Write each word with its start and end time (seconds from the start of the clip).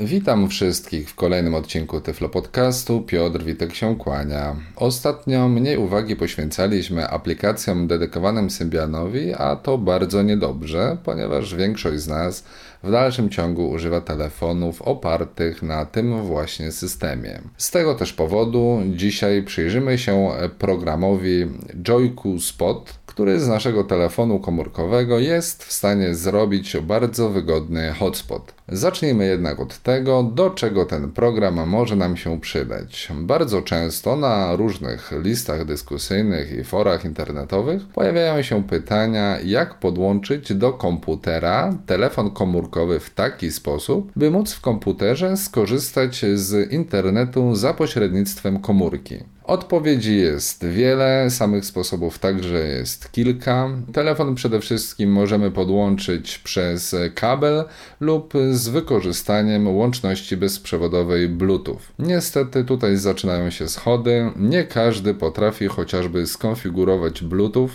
Witam 0.00 0.48
wszystkich 0.48 1.10
w 1.10 1.14
kolejnym 1.14 1.54
odcinku 1.54 2.00
Tyflo 2.00 2.28
Podcastu. 2.28 3.00
Piotr 3.00 3.42
Witek 3.42 3.74
się 3.74 3.96
kłania. 3.96 4.56
Ostatnio 4.76 5.48
mniej 5.48 5.76
uwagi 5.76 6.16
poświęcaliśmy 6.16 7.08
aplikacjom 7.08 7.86
dedykowanym 7.86 8.50
Symbianowi, 8.50 9.34
a 9.34 9.56
to 9.56 9.78
bardzo 9.78 10.22
niedobrze, 10.22 10.96
ponieważ 11.04 11.54
większość 11.54 12.00
z 12.00 12.08
nas 12.08 12.44
w 12.82 12.90
dalszym 12.90 13.30
ciągu 13.30 13.70
używa 13.70 14.00
telefonów 14.00 14.82
opartych 14.82 15.62
na 15.62 15.84
tym 15.86 16.22
właśnie 16.22 16.72
systemie. 16.72 17.40
Z 17.56 17.70
tego 17.70 17.94
też 17.94 18.12
powodu 18.12 18.82
dzisiaj 18.86 19.42
przyjrzymy 19.42 19.98
się 19.98 20.30
programowi 20.58 21.46
Joyku 21.82 22.40
Spot, 22.40 22.98
który 23.06 23.40
z 23.40 23.48
naszego 23.48 23.84
telefonu 23.84 24.40
komórkowego 24.40 25.18
jest 25.18 25.64
w 25.64 25.72
stanie 25.72 26.14
zrobić 26.14 26.76
bardzo 26.76 27.30
wygodny 27.30 27.92
hotspot. 27.98 28.54
Zacznijmy 28.68 29.26
jednak 29.26 29.60
od 29.60 29.78
tego, 29.78 30.22
do 30.22 30.50
czego 30.50 30.84
ten 30.84 31.12
program 31.12 31.68
może 31.68 31.96
nam 31.96 32.16
się 32.16 32.40
przydać. 32.40 33.08
Bardzo 33.14 33.62
często 33.62 34.16
na 34.16 34.56
różnych 34.56 35.12
listach 35.22 35.64
dyskusyjnych 35.64 36.52
i 36.52 36.64
forach 36.64 37.04
internetowych 37.04 37.86
pojawiają 37.86 38.42
się 38.42 38.62
pytania, 38.62 39.40
jak 39.40 39.74
podłączyć 39.74 40.54
do 40.54 40.72
komputera 40.72 41.74
telefon 41.86 42.30
komórkowy 42.30 43.00
w 43.00 43.10
taki 43.10 43.52
sposób, 43.52 44.12
by 44.16 44.30
móc 44.30 44.52
w 44.52 44.60
komputerze 44.60 45.36
skorzystać 45.36 46.24
z 46.34 46.72
internetu 46.72 47.54
za 47.54 47.74
pośrednictwem 47.74 48.60
komórki. 48.60 49.33
Odpowiedzi 49.44 50.16
jest 50.16 50.66
wiele, 50.66 51.30
samych 51.30 51.64
sposobów 51.64 52.18
także 52.18 52.58
jest 52.58 53.12
kilka. 53.12 53.68
Telefon 53.92 54.34
przede 54.34 54.60
wszystkim 54.60 55.12
możemy 55.12 55.50
podłączyć 55.50 56.38
przez 56.38 56.96
kabel 57.14 57.64
lub 58.00 58.32
z 58.50 58.68
wykorzystaniem 58.68 59.76
łączności 59.76 60.36
bezprzewodowej 60.36 61.28
Bluetooth. 61.28 61.78
Niestety 61.98 62.64
tutaj 62.64 62.96
zaczynają 62.96 63.50
się 63.50 63.68
schody. 63.68 64.30
Nie 64.36 64.64
każdy 64.64 65.14
potrafi 65.14 65.66
chociażby 65.66 66.26
skonfigurować 66.26 67.22
Bluetooth 67.22 67.70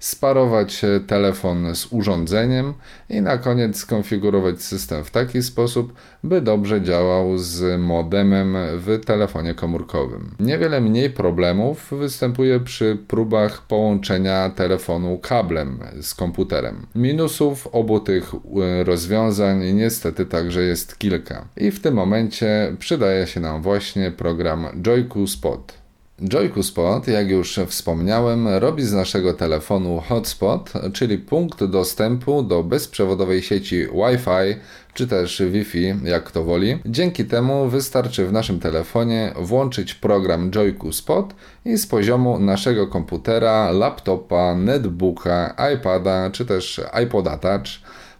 sparować 0.00 0.82
telefon 1.06 1.74
z 1.74 1.86
urządzeniem 1.92 2.74
i 3.10 3.20
na 3.20 3.38
koniec 3.38 3.76
skonfigurować 3.76 4.62
system 4.62 5.04
w 5.04 5.10
taki 5.10 5.42
sposób, 5.42 5.92
by 6.24 6.40
dobrze 6.40 6.82
działał 6.82 7.38
z 7.38 7.80
modemem 7.80 8.56
w 8.76 9.00
telefonie 9.06 9.54
komórkowym. 9.54 10.34
Niewiele 10.40 10.80
mniej 10.80 11.10
problemów 11.10 11.90
występuje 11.90 12.60
przy 12.60 12.98
próbach 13.08 13.62
połączenia 13.62 14.50
telefonu 14.50 15.18
kablem 15.18 15.78
z 16.00 16.14
komputerem. 16.14 16.86
Minusów 16.94 17.66
obu 17.66 18.00
tych 18.00 18.34
e, 18.34 18.84
rozwiązań 18.84 19.72
niestety 19.72 20.26
także 20.26 20.62
jest 20.62 20.98
kilka. 20.98 21.44
I 21.56 21.70
w 21.70 21.80
tym 21.80 21.94
momencie 21.94 22.76
przydaje 22.78 23.26
się 23.26 23.40
nam 23.40 23.62
właśnie 23.62 24.10
program 24.10 24.66
Joyku 24.82 25.26
Spot. 25.26 25.77
Joyku 26.22 26.62
Spot, 26.62 27.08
jak 27.08 27.30
już 27.30 27.60
wspomniałem, 27.66 28.48
robi 28.48 28.82
z 28.82 28.92
naszego 28.92 29.34
telefonu 29.34 30.02
hotspot, 30.08 30.72
czyli 30.92 31.18
punkt 31.18 31.64
dostępu 31.64 32.42
do 32.42 32.62
bezprzewodowej 32.62 33.42
sieci 33.42 33.86
Wi-Fi 33.86 34.60
czy 34.94 35.06
też 35.06 35.42
Wi-Fi, 35.50 35.94
jak 36.04 36.24
kto 36.24 36.44
woli. 36.44 36.78
Dzięki 36.86 37.24
temu 37.24 37.68
wystarczy 37.68 38.26
w 38.26 38.32
naszym 38.32 38.60
telefonie 38.60 39.32
włączyć 39.40 39.94
program 39.94 40.50
Joyku 40.50 40.92
Spot 40.92 41.34
i 41.64 41.76
z 41.78 41.86
poziomu 41.86 42.38
naszego 42.38 42.86
komputera, 42.86 43.70
laptopa, 43.70 44.54
netbooka, 44.54 45.54
iPada 45.74 46.30
czy 46.30 46.46
też 46.46 46.80
iPoda 47.04 47.38
Touch 47.38 47.68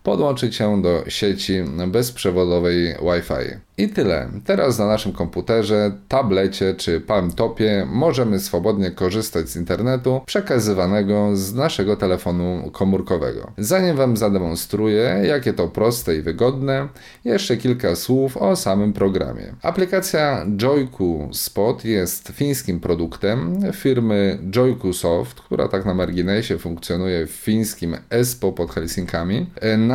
podłączyć 0.09 0.55
się 0.55 0.83
do 0.83 1.05
sieci 1.09 1.63
bezprzewodowej 1.89 2.95
Wi-Fi. 3.03 3.69
I 3.79 3.89
tyle. 3.89 4.29
Teraz 4.45 4.79
na 4.79 4.87
naszym 4.87 5.13
komputerze, 5.13 5.93
tablecie 6.09 6.75
czy 6.75 7.01
palmtopie 7.01 7.87
możemy 7.91 8.39
swobodnie 8.41 8.91
korzystać 8.91 9.49
z 9.49 9.57
internetu 9.57 10.21
przekazywanego 10.27 11.37
z 11.37 11.55
naszego 11.55 11.97
telefonu 11.97 12.71
komórkowego. 12.73 13.53
Zanim 13.59 13.97
Wam 13.97 14.17
zademonstruję, 14.17 15.21
jakie 15.25 15.53
to 15.53 15.69
proste 15.69 16.17
i 16.17 16.23
wygodne, 16.23 16.89
jeszcze 17.25 17.57
kilka 17.57 17.97
słów 17.97 18.37
o 18.37 18.57
samym 18.57 18.93
programie. 18.93 19.55
Aplikacja 19.63 20.47
Joyku 20.57 21.29
Spot 21.33 21.85
jest 21.85 22.29
fińskim 22.29 22.81
produktem 22.81 23.61
firmy 23.73 24.39
Joyku 24.51 24.93
Soft, 24.93 25.41
która 25.41 25.69
tak 25.69 25.85
na 25.85 25.95
marginesie 25.95 26.59
funkcjonuje 26.59 27.27
w 27.27 27.31
fińskim 27.31 27.97
Espo 28.11 28.53
pod 28.53 28.71
Helsinkami. 28.71 29.47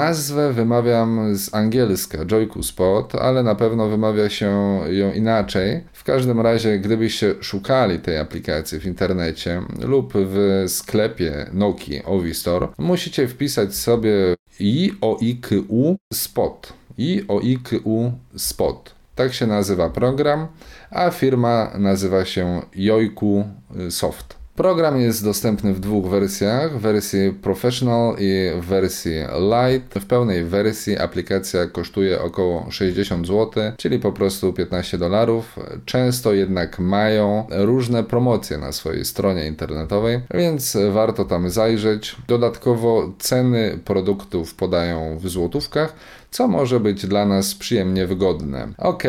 Nazwę 0.08 0.54
wymawiam 0.54 1.36
z 1.36 1.56
angielska 1.56 2.26
Joyku 2.26 2.64
Spot, 2.64 3.16
ale 3.16 3.44
na 3.44 3.56
pewno 3.56 3.88
wymawia 3.88 4.30
się 4.30 4.80
ją 4.90 5.14
inaczej. 5.14 5.84
W 5.94 6.04
każdym 6.04 6.42
razie, 6.42 6.80
gdybyście 6.80 7.36
szukali 7.42 8.00
tej 8.00 8.18
aplikacji 8.18 8.80
w 8.80 8.86
internecie 8.86 9.62
lub 9.82 10.14
w 10.16 10.64
sklepie 10.68 11.46
Nokia 11.54 12.04
Ovi 12.06 12.34
Store, 12.34 12.68
musicie 12.78 13.28
wpisać 13.28 13.76
sobie 13.76 14.12
IOIKU 14.60 15.96
Spot. 16.14 16.74
IOIKU 17.00 18.12
Spot. 18.38 18.96
Tak 19.16 19.34
się 19.34 19.48
nazywa 19.48 19.90
program, 19.90 20.48
a 20.92 21.10
firma 21.10 21.72
nazywa 21.78 22.26
się 22.26 22.62
Joiku 22.76 23.46
Soft. 23.90 24.43
Program 24.56 25.00
jest 25.00 25.24
dostępny 25.24 25.74
w 25.74 25.80
dwóch 25.80 26.10
wersjach, 26.10 26.80
wersji 26.80 27.32
Professional 27.42 28.16
i 28.20 28.52
wersji 28.62 29.12
Lite. 29.40 30.00
W 30.00 30.06
pełnej 30.06 30.44
wersji 30.44 30.98
aplikacja 30.98 31.68
kosztuje 31.68 32.22
około 32.22 32.72
60 32.72 33.28
zł, 33.28 33.64
czyli 33.78 34.00
po 34.00 34.12
prostu 34.12 34.54
15 34.54 34.98
dolarów. 34.98 35.60
Często 35.86 36.34
jednak 36.34 36.80
mają 36.80 37.48
różne 37.50 38.04
promocje 38.04 38.58
na 38.58 38.72
swojej 38.72 39.06
stronie 39.06 39.48
internetowej, 39.48 40.22
więc 40.34 40.78
warto 40.92 41.26
tam 41.26 41.50
zajrzeć. 41.50 42.16
Dodatkowo 42.28 43.14
ceny 43.20 43.80
produktów 43.86 44.56
podają 44.56 45.18
w 45.18 45.30
złotówkach, 45.30 45.96
co 46.34 46.48
może 46.48 46.80
być 46.80 47.06
dla 47.08 47.26
nas 47.26 47.56
przyjemnie 47.56 48.08
wygodne. 48.08 48.68
Ok, 48.78 49.04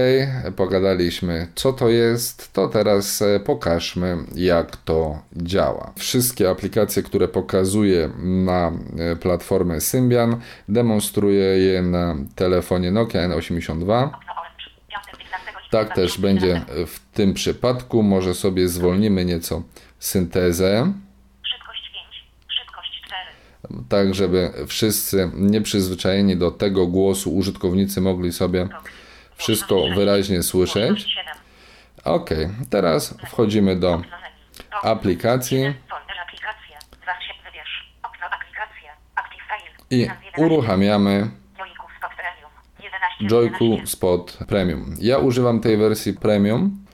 pogadaliśmy 0.57 1.47
co 1.55 1.73
to 1.73 1.89
jest, 1.89 2.53
to 2.53 2.69
teraz 2.69 3.23
e, 3.23 3.41
pokażmy 3.41 4.17
jak 4.35 4.77
to 4.77 5.19
działa. 5.37 5.93
Wszystkie 5.97 6.51
aplikacje, 6.51 7.03
które 7.03 7.29
pokazuję 7.29 8.11
na 8.25 8.73
e, 8.99 9.17
platformę 9.17 9.81
Symbian, 9.81 10.41
demonstruję 10.69 11.45
je 11.45 11.83
na 11.83 12.17
telefonie 12.34 12.91
Nokia 12.91 13.29
N82. 13.29 14.11
Tak 15.71 15.95
też 15.95 16.19
będzie 16.19 16.63
w 16.87 17.01
tym 17.13 17.34
przypadku. 17.34 18.03
Może 18.03 18.34
sobie 18.34 18.69
zwolnimy 18.69 19.25
nieco 19.25 19.63
syntezę 19.99 20.93
tak 23.89 24.15
żeby 24.15 24.53
wszyscy 24.67 25.31
nieprzyzwyczajeni 25.35 26.37
do 26.37 26.51
tego 26.51 26.87
głosu 26.87 27.37
użytkownicy 27.37 28.01
mogli 28.01 28.33
sobie 28.33 28.69
wszystko 29.37 29.85
wyraźnie 29.97 30.43
słyszeć. 30.43 31.17
Ok, 32.05 32.31
teraz 32.71 33.15
wchodzimy 33.27 33.77
do 33.77 34.03
aplikacji 34.83 35.75
i 39.91 40.09
uruchamiamy 40.37 41.31
Joyku 43.21 43.79
Spot 43.85 44.39
Premium. 44.49 44.97
Ja 45.01 45.19
używam 45.19 45.61
tej 45.61 45.77
wersji 45.77 46.13
Premium, 46.13 46.85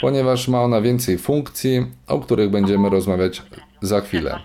ponieważ 0.00 0.48
ma 0.48 0.62
ona 0.62 0.80
więcej 0.80 1.18
funkcji, 1.18 1.86
o 2.06 2.20
których 2.20 2.50
będziemy 2.50 2.90
rozmawiać 2.90 3.42
za 3.80 4.00
chwilę. 4.00 4.38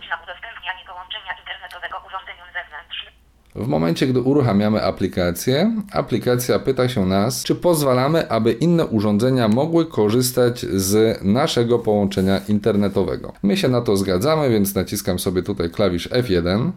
W 3.56 3.68
momencie, 3.68 4.08
gdy 4.08 4.22
uruchamiamy 4.22 4.84
aplikację, 4.84 5.72
aplikacja 5.92 6.60
pyta 6.60 6.90
się 6.90 7.06
nas, 7.06 7.44
czy 7.44 7.56
pozwalamy, 7.56 8.30
aby 8.30 8.52
inne 8.52 8.86
urządzenia 8.86 9.48
mogły 9.48 9.86
korzystać 9.86 10.60
z 10.60 11.24
naszego 11.24 11.80
połączenia 11.80 12.40
internetowego. 12.48 13.34
My 13.44 13.58
się 13.58 13.68
na 13.68 13.82
to 13.82 13.98
zgadzamy, 13.98 14.50
więc 14.50 14.76
naciskam 14.76 15.20
sobie 15.20 15.44
tutaj 15.44 15.70
klawisz 15.70 16.10
F1. 16.10 16.72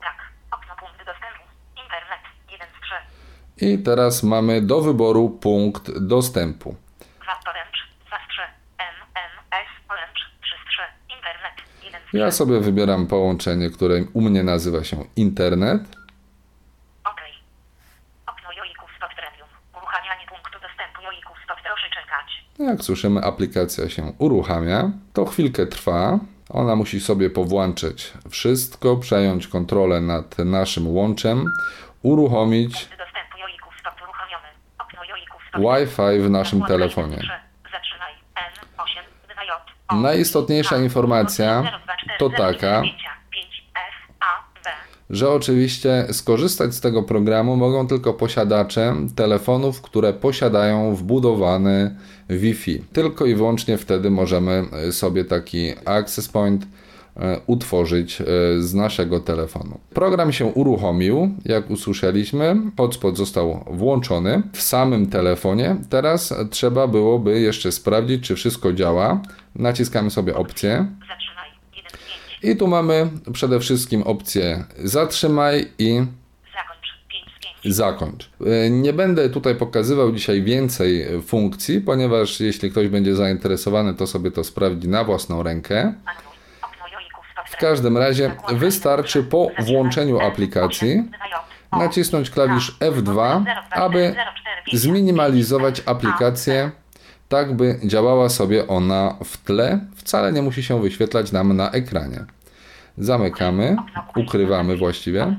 Tak, 0.00 0.16
okno 0.52 0.74
punkt 0.80 0.98
dostępu, 0.98 1.42
internet, 1.70 2.20
1 2.52 2.66
z 2.68 3.58
3. 3.58 3.66
I 3.66 3.78
teraz 3.78 4.22
mamy 4.22 4.62
do 4.62 4.80
wyboru 4.80 5.30
punkt 5.30 5.98
dostępu. 5.98 6.74
Ja 12.12 12.30
sobie 12.30 12.60
wybieram 12.60 13.06
połączenie, 13.06 13.70
które 13.70 14.04
u 14.12 14.20
mnie 14.20 14.42
nazywa 14.42 14.84
się 14.84 15.04
internet. 15.16 15.97
Jak 22.58 22.82
słyszymy, 22.82 23.20
aplikacja 23.24 23.88
się 23.88 24.12
uruchamia. 24.18 24.90
To 25.12 25.24
chwilkę 25.24 25.66
trwa. 25.66 26.18
Ona 26.50 26.76
musi 26.76 27.00
sobie 27.00 27.30
powłączyć 27.30 28.12
wszystko, 28.30 28.96
przejąć 28.96 29.46
kontrolę 29.48 30.00
nad 30.00 30.38
naszym 30.38 30.88
łączem, 30.88 31.44
uruchomić. 32.02 32.88
Wi-Fi 35.54 36.20
w 36.20 36.30
naszym 36.30 36.62
telefonie. 36.62 37.16
trzy. 37.16 37.30
Zatrzymaj. 37.72 38.12
N8 38.36 39.00
2J. 39.28 39.72
O, 39.88 39.96
Najistotniejsza 39.96 40.76
informacja 40.76 41.62
024, 41.62 42.18
to 42.18 42.30
taka, 42.30 42.82
5, 42.82 42.94
F, 42.94 42.98
A, 43.02 43.04
B. 43.04 43.07
że 45.10 45.30
oczywiście 45.30 46.06
skorzystać 46.12 46.74
z 46.74 46.80
tego 46.80 47.02
programu 47.02 47.56
mogą 47.56 47.86
tylko 47.86 48.14
posiadacze 48.14 48.94
telefonów, 49.16 49.82
które 49.82 50.12
posiadają 50.12 50.94
wbudowany 50.94 51.96
Wi-Fi. 52.30 52.82
Tylko 52.92 53.26
i 53.26 53.34
wyłącznie 53.34 53.78
wtedy 53.78 54.10
możemy 54.10 54.64
e, 54.72 54.92
sobie 54.92 55.24
taki 55.24 55.72
access 55.84 56.28
point 56.28 56.66
e, 57.16 57.40
utworzyć 57.46 58.20
e, 58.20 58.24
z 58.62 58.74
naszego 58.74 59.20
telefonu. 59.20 59.78
Program 59.94 60.32
się 60.32 60.46
uruchomił, 60.46 61.30
jak 61.44 61.70
usłyszeliśmy, 61.70 62.56
hotspot 62.76 63.16
został 63.16 63.64
włączony 63.70 64.42
w 64.52 64.62
samym 64.62 65.06
telefonie. 65.06 65.76
Teraz 65.90 66.34
trzeba 66.50 66.86
byłoby 66.86 67.40
jeszcze 67.40 67.72
sprawdzić, 67.72 68.26
czy 68.26 68.34
wszystko 68.34 68.72
działa. 68.72 69.22
Naciskamy 69.54 70.10
sobie 70.10 70.36
opcję. 70.36 70.86
Zatrzymaj. 71.08 71.37
1 72.42 72.42
z 72.42 72.42
5. 72.42 72.54
I 72.54 72.56
tu 72.56 72.66
mamy 72.66 73.10
przede 73.32 73.60
wszystkim 73.60 74.02
opcję 74.02 74.64
zatrzymaj 74.84 75.68
i 75.78 76.02
Zakończ. 76.54 76.98
5 77.08 77.24
z 77.36 77.62
5. 77.62 77.74
zakończ. 77.76 78.30
E, 78.66 78.70
Nie 78.70 78.92
będę 78.92 79.30
tutaj 79.30 79.54
pokazywał 79.54 80.12
dzisiaj 80.12 80.42
więcej 80.42 81.06
funkcji, 81.22 81.80
ponieważ 81.80 82.40
jeśli 82.40 82.70
ktoś 82.70 82.88
będzie 82.88 83.16
zainteresowany, 83.16 83.94
to 83.94 84.06
sobie 84.06 84.30
to 84.30 84.44
sprawdzi 84.44 84.88
na 84.88 85.04
własną 85.04 85.42
rękę. 85.42 85.94
W 87.46 87.56
każdym 87.56 87.96
razie 87.98 88.36
wystarczy 88.52 89.22
po 89.24 89.46
włączeniu 89.58 90.20
aplikacji 90.20 91.02
nacisnąć 91.72 92.30
klawisz 92.30 92.76
F2, 92.80 93.42
aby 93.70 94.14
zminimalizować 94.72 95.82
aplikację 95.86 96.70
tak, 97.28 97.56
by 97.56 97.80
działała 97.84 98.28
sobie 98.28 98.66
ona 98.66 99.16
w 99.24 99.36
tle. 99.36 99.80
Wcale 99.96 100.32
nie 100.32 100.42
musi 100.42 100.62
się 100.62 100.82
wyświetlać 100.82 101.32
nam 101.32 101.56
na 101.56 101.70
ekranie. 101.70 102.24
Zamykamy, 102.98 103.76
ukrywamy 104.16 104.76
właściwie. 104.76 105.36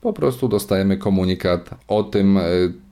Po 0.00 0.12
prostu 0.12 0.48
dostajemy 0.48 0.96
komunikat 0.96 1.70
o 1.88 2.02
tym, 2.02 2.38
e, 2.38 2.42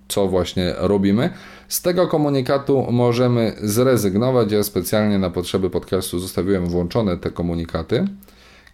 co 0.09 0.27
właśnie 0.27 0.73
robimy. 0.79 1.31
Z 1.69 1.83
tego 1.83 2.09
komunikatu 2.09 2.87
możemy 2.91 3.53
zrezygnować. 3.59 4.53
Ja 4.53 4.62
specjalnie 4.62 5.19
na 5.19 5.31
potrzeby 5.31 5.71
podcastu 5.71 6.19
zostawiłem 6.19 6.67
włączone 6.67 7.17
te 7.17 7.31
komunikaty. 7.31 8.05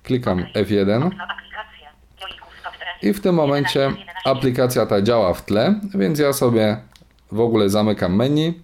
Klikam 0.02 0.44
F1 0.54 1.10
i 3.02 3.12
w 3.12 3.20
tym 3.20 3.34
momencie 3.34 3.80
11, 3.80 4.00
11. 4.00 4.30
aplikacja 4.30 4.86
ta 4.86 5.02
działa 5.02 5.34
w 5.34 5.44
tle, 5.44 5.80
więc 5.94 6.18
ja 6.18 6.32
sobie 6.32 6.76
w 7.32 7.40
ogóle 7.40 7.70
zamykam 7.70 8.16
menu. 8.16 8.62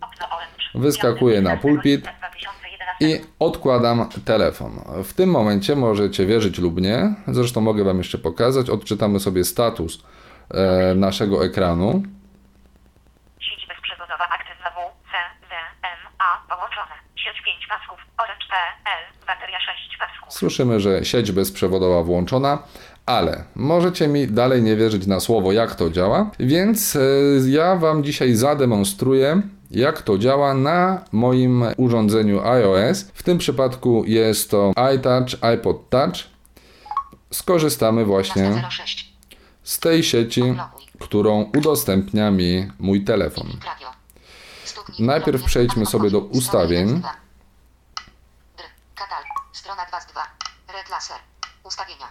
Wyskakuję 0.74 1.40
na 1.40 1.56
pulpit 1.56 2.00
2011. 2.00 2.96
i 3.00 3.20
odkładam 3.38 4.08
telefon. 4.24 4.72
W 5.04 5.12
tym 5.12 5.30
momencie 5.30 5.76
możecie 5.76 6.26
wierzyć 6.26 6.58
lub 6.58 6.80
nie, 6.80 7.14
zresztą 7.28 7.60
mogę 7.60 7.84
Wam 7.84 7.98
jeszcze 7.98 8.18
pokazać. 8.18 8.70
Odczytamy 8.70 9.20
sobie 9.20 9.44
status 9.44 10.04
e, 10.50 10.94
naszego 10.94 11.44
ekranu. 11.44 12.02
Sieć 13.40 13.66
bezprzewodowa 13.68 14.28
aktywna 14.28 14.70
W, 14.70 14.76
C, 15.10 15.12
D, 15.50 15.54
M, 15.82 16.12
A 16.18 16.54
połączone. 16.54 16.94
Sieć 17.16 17.42
5 17.44 17.66
pasków. 17.68 17.98
Orange 18.24 18.46
PL. 18.50 19.26
Bateria 19.26 19.60
6 19.60 19.98
pasków. 19.98 20.32
Słyszymy, 20.32 20.80
że 20.80 21.04
sieć 21.04 21.32
bezprzewodowa 21.32 22.02
włączona, 22.02 22.62
ale 23.08 23.44
możecie 23.54 24.08
mi 24.08 24.26
dalej 24.26 24.62
nie 24.62 24.76
wierzyć 24.76 25.06
na 25.06 25.20
słowo, 25.20 25.52
jak 25.52 25.74
to 25.74 25.90
działa, 25.90 26.30
więc 26.40 26.96
e, 26.96 27.00
ja 27.48 27.76
Wam 27.76 28.04
dzisiaj 28.04 28.34
zademonstruję, 28.34 29.42
jak 29.70 30.02
to 30.02 30.18
działa 30.18 30.54
na 30.54 31.04
moim 31.12 31.64
urządzeniu 31.76 32.40
iOS. 32.44 33.04
W 33.14 33.22
tym 33.22 33.38
przypadku 33.38 34.04
jest 34.06 34.50
to 34.50 34.72
iTouch, 34.94 35.44
iPod 35.44 35.90
Touch. 35.90 36.14
Skorzystamy 37.30 38.04
właśnie 38.04 38.62
06. 38.70 39.12
z 39.62 39.78
tej 39.78 40.02
sieci, 40.02 40.42
którą 40.98 41.50
udostępnia 41.58 42.30
mi 42.30 42.68
mój 42.78 43.04
telefon. 43.04 43.46
Najpierw 44.98 45.44
przejdźmy 45.44 45.86
sobie 45.86 46.10
do 46.10 46.18
ustawień. 46.20 46.88
dwa. 46.88 47.14
Dr. 48.56 48.66
Katal. 48.94 49.22
Strona 49.52 49.86
2 49.88 50.00
z 50.00 50.06
2. 50.06 50.22
Red 50.74 50.90
laser. 50.90 51.16
Ustawienia. 51.64 52.06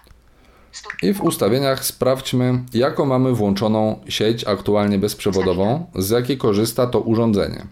I 1.02 1.14
w 1.14 1.22
ustawieniach 1.22 1.86
sprawdźmy, 1.86 2.64
jaką 2.74 3.06
mamy 3.06 3.32
włączoną 3.34 4.04
sieć 4.10 4.44
aktualnie 4.44 4.98
bezprzewodową, 4.98 5.92
z 5.96 6.10
jakiej 6.10 6.38
korzysta 6.38 6.88
to 6.88 7.00
urządzenie. 7.00 7.66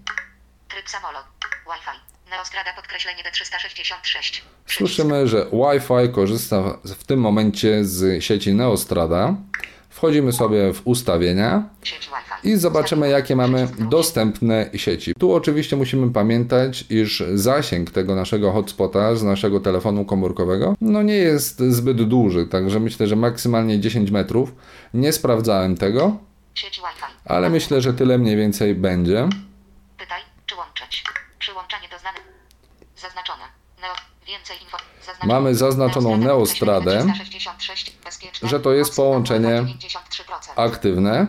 Tryb 0.69 0.89
samolot. 0.89 1.23
Wi-Fi. 1.41 2.29
Neostrada 2.31 2.73
podkreślenie 2.73 3.23
D366. 3.23 4.41
Słyszymy, 4.67 5.27
że 5.27 5.45
Wi-Fi 5.45 6.13
korzysta 6.13 6.63
w 6.85 7.03
tym 7.03 7.19
momencie 7.19 7.85
z 7.85 8.23
sieci 8.23 8.53
Neostrada. 8.53 9.35
Wchodzimy 10.05 10.33
sobie 10.33 10.73
w 10.73 10.81
ustawienia 10.87 11.69
i 12.43 12.55
zobaczymy, 12.55 13.09
jakie 13.09 13.35
mamy 13.35 13.67
dostępne 13.89 14.69
sieci. 14.75 15.13
Tu 15.19 15.33
oczywiście 15.33 15.75
musimy 15.75 16.13
pamiętać, 16.13 16.85
iż 16.89 17.23
zasięg 17.33 17.91
tego 17.91 18.15
naszego 18.15 18.51
hotspota 18.51 19.15
z 19.15 19.23
naszego 19.23 19.59
telefonu 19.59 20.05
komórkowego 20.05 20.75
no 20.81 21.03
nie 21.03 21.13
jest 21.15 21.59
zbyt 21.59 22.03
duży, 22.03 22.47
także 22.47 22.79
myślę, 22.79 23.07
że 23.07 23.15
maksymalnie 23.15 23.79
10 23.79 24.11
metrów. 24.11 24.55
Nie 24.93 25.13
sprawdzałem 25.13 25.77
tego, 25.77 26.17
ale 27.25 27.49
myślę, 27.49 27.81
że 27.81 27.93
tyle 27.93 28.17
mniej 28.17 28.37
więcej 28.37 28.75
będzie. 28.75 29.29
Pytaj, 29.97 30.21
czy 30.45 30.55
łączyć. 30.55 31.03
Przyłączanie 31.39 31.89
do 31.89 31.99
znanych. 31.99 32.23
Zaznaczone. 32.97 33.64
Mamy 35.23 35.55
zaznaczoną 35.55 36.17
Neostradę, 36.17 36.97
366. 36.97 37.91
Bezpieczne. 38.03 38.49
że 38.49 38.59
to 38.59 38.73
jest 38.73 38.95
połączenie 38.95 39.49
93%. 39.49 39.73
aktywne. 40.55 41.27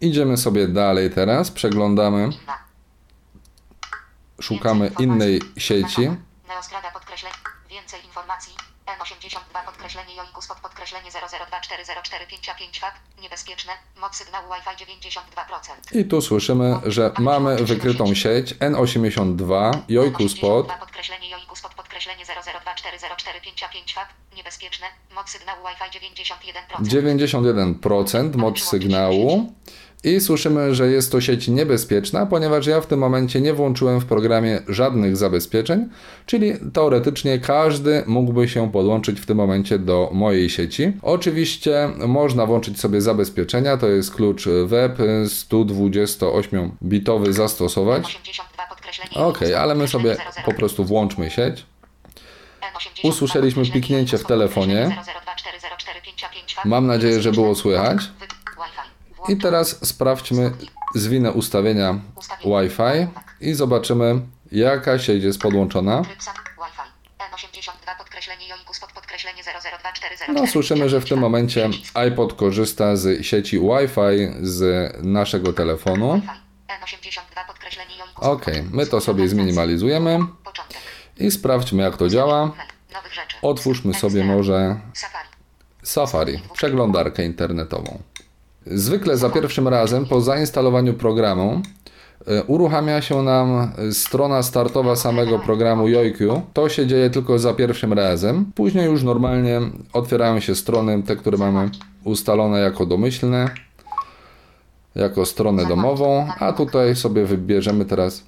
Idziemy 0.00 0.36
sobie 0.36 0.68
dalej 0.68 1.10
teraz, 1.10 1.50
przeglądamy, 1.50 2.28
szukamy 4.40 4.90
innej 4.98 5.40
sieci. 5.56 6.10
Neostrada 6.48 6.90
podkreślenie. 6.90 7.34
Więcej 7.70 8.04
informacji. 8.04 8.71
N82 8.86 9.64
podkreślenie 9.66 10.14
Joikus 10.16 10.46
pod 10.46 10.60
podkreślenie 10.60 11.10
0024045 11.10 12.80
fak. 12.80 12.94
Niebezpieczne. 13.22 13.72
Moc 14.00 14.16
sygnału 14.16 14.46
Wi-Fi 14.52 14.84
92%. 14.84 15.98
I 15.98 16.04
tu 16.04 16.22
słyszymy, 16.22 16.80
że 16.86 17.12
mamy 17.18 17.56
wykrytą 17.56 18.14
sieć 18.14 18.54
N82 18.54 19.72
Jojku 19.88 20.28
Spot. 20.28 20.66
Podkreślenie 20.80 21.30
Joiku 21.30 21.56
Spot 21.56 21.74
podkreślenie 21.74 22.24
0024045 22.24 23.94
fak. 23.94 24.08
Niebezpieczne. 24.36 24.86
Moc 25.14 25.30
sygnału 25.30 25.60
Wi-Fi 25.66 25.98
91%. 26.80 27.80
91% 27.80 28.36
moc 28.36 28.60
sygnału. 28.60 29.52
I 30.04 30.20
słyszymy, 30.20 30.74
że 30.74 30.88
jest 30.88 31.12
to 31.12 31.20
sieć 31.20 31.48
niebezpieczna, 31.48 32.26
ponieważ 32.26 32.66
ja 32.66 32.80
w 32.80 32.86
tym 32.86 32.98
momencie 32.98 33.40
nie 33.40 33.54
włączyłem 33.54 34.00
w 34.00 34.04
programie 34.04 34.62
żadnych 34.68 35.16
zabezpieczeń, 35.16 35.88
czyli 36.26 36.52
teoretycznie 36.72 37.38
każdy 37.38 38.02
mógłby 38.06 38.48
się 38.48 38.72
podłączyć 38.72 39.20
w 39.20 39.26
tym 39.26 39.36
momencie 39.36 39.78
do 39.78 40.10
mojej 40.12 40.50
sieci. 40.50 40.92
Oczywiście 41.02 41.90
można 42.06 42.46
włączyć 42.46 42.80
sobie 42.80 43.00
zabezpieczenia, 43.00 43.76
to 43.76 43.88
jest 43.88 44.14
klucz 44.14 44.48
web 44.64 44.98
128-bitowy 45.24 47.32
zastosować. 47.32 48.06
82 48.06 48.66
podkreślenie 48.66 49.26
Ok, 49.26 49.38
ale 49.58 49.74
my 49.74 49.88
sobie 49.88 50.16
po 50.44 50.54
prostu 50.54 50.84
włączmy 50.84 51.30
sieć. 51.30 51.66
Usłyszeliśmy 53.04 53.66
piknięcie 53.66 54.18
w 54.18 54.24
telefonie. 54.24 54.96
Mam 56.64 56.86
nadzieję, 56.86 57.22
że 57.22 57.32
było 57.32 57.54
słychać. 57.54 57.98
I 59.28 59.36
teraz 59.36 59.88
sprawdźmy, 59.88 60.52
zwinę 60.94 61.32
ustawienia 61.32 61.98
Wi-Fi 62.44 63.06
i 63.40 63.54
zobaczymy, 63.54 64.20
jaka 64.52 64.98
sieć 64.98 65.24
jest 65.24 65.38
podłączona. 65.40 66.02
No, 70.28 70.46
słyszymy, 70.46 70.88
że 70.88 71.00
w 71.00 71.04
tym 71.04 71.18
momencie 71.18 71.70
iPod 71.94 72.34
korzysta 72.34 72.96
z 72.96 73.26
sieci 73.26 73.58
Wi-Fi 73.58 74.34
z 74.40 74.92
naszego 75.04 75.52
telefonu. 75.52 76.20
Ok, 78.16 78.46
my 78.70 78.86
to 78.86 79.00
sobie 79.00 79.28
zminimalizujemy 79.28 80.18
i 81.18 81.30
sprawdźmy, 81.30 81.82
jak 81.82 81.96
to 81.96 82.08
działa. 82.08 82.52
Otwórzmy 83.42 83.94
sobie 83.94 84.24
może 84.24 84.80
Safari, 85.82 86.38
przeglądarkę 86.52 87.24
internetową. 87.24 88.02
Zwykle 88.66 89.16
za 89.16 89.30
pierwszym 89.30 89.68
razem 89.68 90.06
po 90.06 90.20
zainstalowaniu 90.20 90.94
programu 90.94 91.62
e, 92.26 92.42
uruchamia 92.44 93.02
się 93.02 93.22
nam 93.22 93.72
strona 93.92 94.42
startowa 94.42 94.96
samego 94.96 95.38
programu 95.38 95.88
Yoiku. 95.88 96.42
To 96.52 96.68
się 96.68 96.86
dzieje 96.86 97.10
tylko 97.10 97.38
za 97.38 97.54
pierwszym 97.54 97.92
razem. 97.92 98.52
Później 98.54 98.84
już 98.84 99.02
normalnie 99.02 99.60
otwierają 99.92 100.40
się 100.40 100.54
strony, 100.54 101.02
te, 101.02 101.16
które 101.16 101.38
mamy 101.38 101.70
ustalone 102.04 102.60
jako 102.60 102.86
domyślne, 102.86 103.50
jako 104.94 105.26
stronę 105.26 105.66
domową, 105.66 106.28
a 106.38 106.52
tutaj 106.52 106.96
sobie 106.96 107.26
wybierzemy 107.26 107.84
teraz 107.84 108.24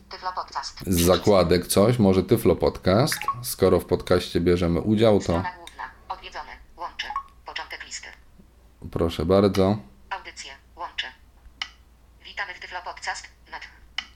z 0.87 1.01
zakładek 1.01 1.67
coś, 1.67 1.99
może 1.99 2.23
Tyflo 2.23 2.57
Podcast. 2.57 3.15
Skoro 3.43 3.81
w 3.81 3.85
podcaście 3.85 4.41
bierzemy 4.41 4.81
udział, 4.81 5.21
to 5.21 5.43
proszę 8.95 9.27
bardzo. 9.27 9.77
Audycje. 10.11 10.53
Łącze. 10.77 11.07
Witamy 12.25 12.55
w 12.55 12.61
Tyflo 12.61 12.83
Podcast. 12.83 13.29
Net. 13.51 13.63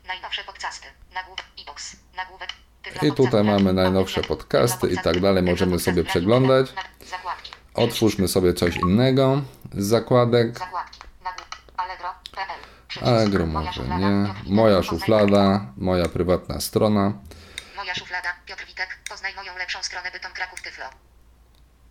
Najnowsze 0.06 0.44
podcasty. 0.44 0.86
Nagłówek. 1.14 1.46
e-box. 1.60 1.96
Nagłówek. 2.16 2.48
Tyflo 2.48 2.68
I 3.02 3.12
tutaj 3.12 3.44
mamy 3.44 3.72
najnowsze 3.72 4.20
podcasty 4.22 4.88
i 4.88 4.96
tak 4.98 5.20
dalej. 5.20 5.42
Możemy 5.42 5.78
sobie 5.78 6.04
przeglądać. 6.04 6.72
Otwórzmy 7.74 8.28
sobie 8.28 8.54
coś 8.54 8.76
innego 8.76 9.42
z 9.74 9.86
zakładek. 9.86 10.60
Allegro 13.02 13.46
może 13.46 13.82
nie. 13.82 14.34
Moja 14.46 14.82
szuflada, 14.82 15.66
moja 15.76 16.08
prywatna 16.08 16.60
strona. 16.60 17.12
Moja 17.76 17.94
szuflada. 17.94 18.28
Piotr 18.46 18.66
Witek. 18.66 18.88
Poznaj 19.10 19.34
moją 19.36 19.58
lepszą 19.58 19.78
stronę 19.82 20.10
Bytom 20.12 20.32
Kraków 20.32 20.62
Tyflo. 20.62 20.84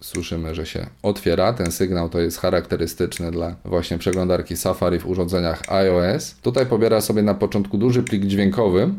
Słyszymy, 0.01 0.55
że 0.55 0.65
się 0.65 0.87
otwiera. 1.03 1.53
Ten 1.53 1.71
sygnał 1.71 2.09
to 2.09 2.19
jest 2.19 2.39
charakterystyczny 2.39 3.31
dla 3.31 3.55
właśnie 3.65 3.97
przeglądarki 3.97 4.57
Safari 4.57 4.99
w 4.99 5.05
urządzeniach 5.05 5.71
iOS. 5.71 6.35
Tutaj 6.41 6.65
pobiera 6.65 7.01
sobie 7.01 7.23
na 7.23 7.33
początku 7.33 7.77
duży 7.77 8.03
plik 8.03 8.25
dźwiękowy, 8.25 8.89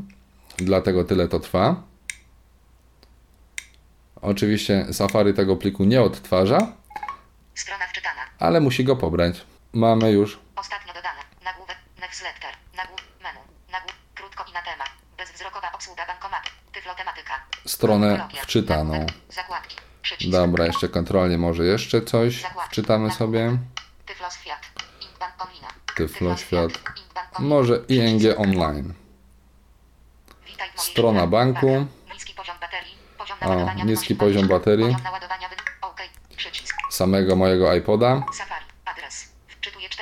dlatego 0.56 1.04
tyle 1.04 1.28
to 1.28 1.40
trwa. 1.40 1.87
Oczywiście 4.22 4.86
Safari 4.92 5.34
tego 5.34 5.56
pliku 5.56 5.84
nie 5.84 6.02
odtwarza, 6.02 6.58
Strona 7.54 7.86
wczytana. 7.86 8.20
ale 8.38 8.60
musi 8.60 8.84
go 8.84 8.96
pobrać. 8.96 9.40
Mamy 9.72 10.10
już 10.12 10.38
Ostatnio 10.56 10.92
dodane. 10.94 11.20
Nagłówek. 11.44 11.76
Newsletter. 12.02 12.50
Nagłówek. 12.76 13.04
Menu. 13.22 13.38
Nagłówek. 13.72 13.96
Krótko 14.14 14.44
i 14.50 14.52
na 14.52 14.62
temat. 14.62 14.88
Bezwzrokowa 15.18 15.72
obsługa 15.72 16.06
bankomatu. 16.06 16.50
Tyflo 16.72 16.94
tematyka. 16.94 17.34
stronę 17.66 18.28
wczytaną. 18.42 19.06
Zakładki. 19.30 19.76
Przycisk. 20.02 20.32
Dobra, 20.32 20.66
jeszcze 20.66 20.88
kontrolnie 20.88 21.38
może 21.38 21.64
jeszcze 21.64 22.02
coś 22.02 22.42
wczytamy 22.68 23.10
sobie. 23.10 23.58
Tyflo 24.06 24.30
Świat. 24.30 24.60
Tyflo 25.96 26.36
Świat. 26.36 26.72
Może 27.38 27.80
ING. 27.88 28.22
Online. 28.38 28.94
Strona 30.76 31.26
banku. 31.26 31.86
Niski 32.14 32.34
poziom 32.34 32.56
baterii. 32.60 32.97
Poziom 33.36 33.78
O, 33.80 33.84
niski 33.84 34.14
poziom 34.14 34.46
20. 34.46 34.58
baterii. 34.58 34.96
Poziom. 34.96 35.18
Samego 36.90 37.36
mojego 37.36 37.74
iPoda. 37.74 38.22
Safari. 38.38 38.64
Adres. 38.84 39.28
Wczytuje 39.48 39.88
49%. 39.88 39.92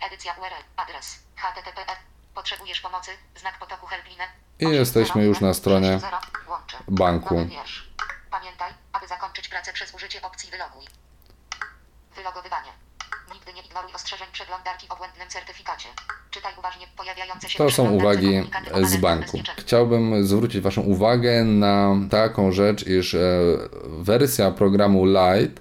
Edycja 0.00 0.32
URL. 0.32 0.64
Adres. 0.76 1.18
HTTP. 1.36 1.96
Potrzebujesz 2.34 2.80
pomocy? 2.80 3.10
Znak 3.36 3.58
potoku 3.58 3.86
helpline. 3.86 4.22
I 4.60 4.68
jesteśmy 4.68 5.24
już 5.24 5.40
na 5.40 5.54
stronie 5.54 6.00
banku. 6.88 7.48
Pamiętaj, 8.30 8.72
aby 8.92 9.06
zakończyć 9.08 9.48
pracę 9.48 9.72
przez 9.72 9.94
użycie 9.94 10.22
opcji 10.22 10.50
wyloguj. 10.50 10.86
Wylogowywanie. 12.16 12.72
Nie 13.54 13.62
ostrzeżeń 13.94 14.28
przeglądarki 14.32 14.86
o 14.88 14.96
błędnym 14.96 15.28
certyfikacie. 15.28 15.88
Czytaj 16.30 16.52
uważnie 16.58 16.86
pojawiające 16.96 17.50
się 17.50 17.58
To 17.58 17.70
są 17.70 17.90
uwagi 17.90 18.42
z 18.82 18.96
banku. 18.96 19.38
Chciałbym 19.56 20.26
zwrócić 20.26 20.60
Waszą 20.60 20.82
uwagę 20.82 21.44
na 21.44 21.96
taką 22.10 22.52
rzecz, 22.52 22.86
iż 22.86 23.14
e, 23.14 23.18
wersja 23.86 24.50
programu 24.50 25.04
Lite 25.06 25.60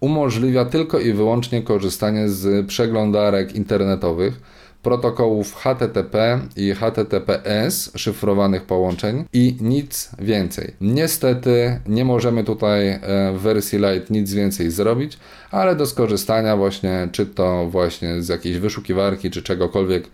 umożliwia 0.00 0.64
tylko 0.64 0.98
i 0.98 1.12
wyłącznie 1.12 1.62
korzystanie 1.62 2.28
z 2.28 2.66
przeglądarek 2.66 3.52
internetowych, 3.52 4.34
protokołów 4.82 5.54
HTTP 5.54 6.40
i 6.56 6.74
HTTPS, 6.74 7.90
szyfrowanych 7.96 8.62
połączeń 8.62 9.24
i 9.32 9.56
nic 9.60 10.10
więcej. 10.18 10.74
Niestety 10.80 11.80
nie 11.86 12.04
możemy 12.04 12.44
tutaj 12.44 12.88
e, 12.88 13.00
w 13.32 13.40
wersji 13.40 13.78
Lite 13.78 14.06
nic 14.10 14.32
więcej 14.32 14.70
zrobić, 14.70 15.18
ale 15.50 15.76
do 15.76 15.86
skorzystania 15.86 16.56
właśnie, 16.56 17.08
czy 17.12 17.26
to 17.26 17.66
właśnie 17.66 18.22
z 18.22 18.28
jakiejś 18.28 18.58
wyszukiwarki, 18.58 19.30
czy 19.30 19.42
czegokolwiek 19.42 20.10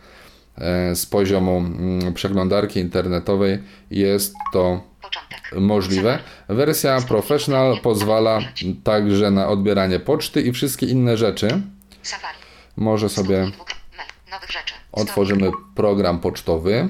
e, 0.59 0.94
z 0.94 1.06
poziomu 1.06 1.62
przeglądarki 2.14 2.80
internetowej 2.80 3.59
jest 3.90 4.35
to 4.52 4.94
możliwe. 5.56 6.18
Wersja 6.49 7.00
Professional 7.00 7.78
pozwala 7.83 8.40
także 8.85 9.30
na 9.30 9.49
odbieranie 9.49 10.00
poczty 10.00 10.42
i 10.42 10.52
wszystkie 10.52 10.87
inne 10.87 11.16
rzeczy. 11.16 11.62
Może 12.76 13.09
sobie. 13.09 13.50
Nowych 14.35 14.50
rzeczy. 14.50 14.75
otworzymy 14.93 15.50
program 15.75 16.21
pocztowy. 16.21 16.88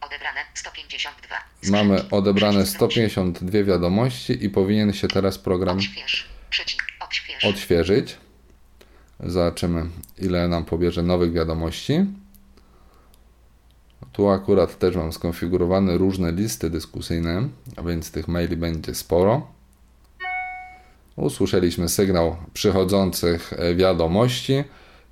Odebrane 0.00 0.40
152. 0.54 1.36
Mamy 1.70 2.08
odebrane 2.10 2.62
Przycisk 2.62 2.78
wróć. 2.78 2.92
152 2.92 3.64
wiadomości 3.64 4.44
i 4.44 4.50
powinien 4.50 4.92
się 4.92 5.08
teraz 5.08 5.38
program 5.38 5.78
odświeżyć. 7.44 8.16
Zobaczymy, 9.20 9.86
ile 10.18 10.48
nam 10.48 10.64
pobierze 10.64 11.02
nowych 11.02 11.32
wiadomości. 11.32 12.04
Tu 14.12 14.28
akurat 14.28 14.78
też 14.78 14.96
mam 14.96 15.12
skonfigurowane 15.12 15.98
różne 15.98 16.32
listy 16.32 16.70
dyskusyjne, 16.70 17.48
a 17.76 17.82
więc 17.82 18.10
tych 18.10 18.28
maili 18.28 18.56
będzie 18.56 18.94
sporo. 18.94 19.46
Usłyszeliśmy 21.16 21.88
sygnał 21.88 22.36
przychodzących 22.54 23.52
e, 23.52 23.74
wiadomości. 23.74 24.64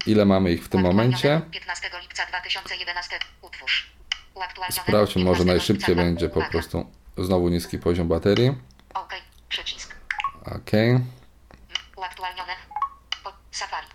Ile 0.06 0.24
mamy 0.24 0.52
ich 0.52 0.64
w 0.64 0.68
tym 0.68 0.80
momencie? 0.80 1.40
15 1.50 1.90
lipca 2.02 2.26
2011. 2.26 3.18
Utwórz. 3.42 3.90
Sprawdźmy, 4.70 5.24
może 5.24 5.38
15 5.38 5.44
najszybciej 5.44 5.96
będzie 5.96 6.28
po 6.28 6.42
prostu 6.50 6.86
znowu 7.18 7.48
niski 7.48 7.78
poziom 7.78 8.08
baterii. 8.08 8.48
OK. 8.94 9.14
Przycisk. 9.48 9.94
Ok. 10.46 10.70
Uaktualnione. 11.96 12.52
Safari. 13.50 13.86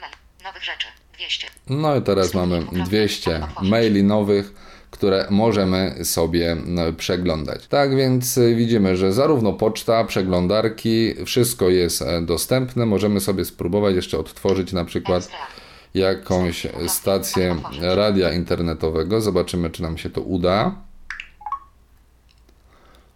Mail. 0.00 0.12
Nowych 0.44 0.64
rzeczy. 0.64 0.86
200. 1.14 1.46
No 1.66 1.96
i 1.96 2.02
teraz 2.02 2.34
mamy 2.34 2.64
200 2.72 3.46
maili 3.62 4.04
nowych, 4.04 4.52
które 5.04 5.26
możemy 5.30 6.04
sobie 6.04 6.56
przeglądać. 6.96 7.66
Tak 7.66 7.96
więc 7.96 8.38
y, 8.38 8.54
widzimy, 8.54 8.96
że 8.96 9.12
zarówno 9.12 9.52
poczta, 9.52 10.04
przeglądarki, 10.04 11.14
wszystko 11.24 11.68
jest 11.68 12.02
e, 12.02 12.22
dostępne. 12.22 12.86
Możemy 12.86 13.20
sobie 13.20 13.44
spróbować 13.44 13.94
jeszcze 13.94 14.18
odtworzyć 14.18 14.72
na 14.72 14.84
przykład 14.84 15.22
Ekstra. 15.22 15.38
jakąś 15.94 16.66
stację 16.88 17.56
radia 17.80 18.32
internetowego. 18.32 19.20
Zobaczymy, 19.20 19.70
czy 19.70 19.82
nam 19.82 19.98
się 19.98 20.10
to 20.10 20.20
uda. 20.20 20.74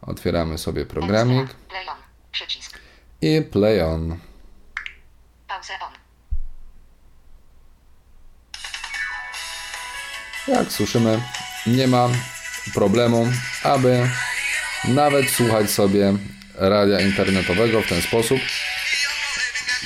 Otwieramy 0.02 0.58
sobie 0.58 0.86
programik 0.86 1.48
i 3.22 3.42
play 3.42 3.82
on. 3.82 4.16
Jak 10.48 10.72
słyszymy, 10.72 11.20
nie 11.66 11.86
ma 11.86 12.08
problemu, 12.74 13.26
aby 13.62 14.08
nawet 14.88 15.30
słuchać 15.30 15.70
sobie 15.70 16.12
radia 16.54 17.00
internetowego 17.00 17.82
w 17.82 17.88
ten 17.88 18.02
sposób. 18.02 18.38